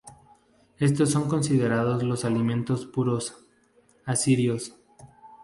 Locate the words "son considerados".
1.11-2.01